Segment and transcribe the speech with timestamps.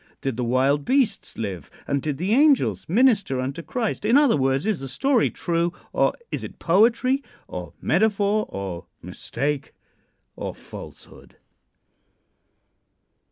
[0.19, 4.03] Did the wild beasts live and did the angels minister unto Christ?
[4.03, 9.75] In other words, is the story true, or is it poetry, or metaphor, or mistake,
[10.35, 11.35] or falsehood?